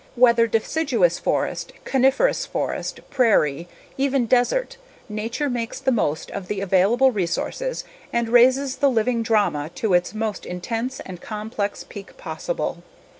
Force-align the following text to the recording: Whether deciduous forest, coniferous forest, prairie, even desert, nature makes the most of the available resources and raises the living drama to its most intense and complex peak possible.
Whether 0.15 0.47
deciduous 0.47 1.19
forest, 1.19 1.73
coniferous 1.85 2.47
forest, 2.47 3.01
prairie, 3.11 3.67
even 3.99 4.25
desert, 4.25 4.77
nature 5.07 5.47
makes 5.47 5.79
the 5.79 5.91
most 5.91 6.31
of 6.31 6.47
the 6.47 6.59
available 6.59 7.11
resources 7.11 7.83
and 8.11 8.27
raises 8.27 8.77
the 8.77 8.89
living 8.89 9.21
drama 9.21 9.69
to 9.75 9.93
its 9.93 10.15
most 10.15 10.43
intense 10.43 11.01
and 11.01 11.21
complex 11.21 11.85
peak 11.87 12.17
possible. 12.17 12.81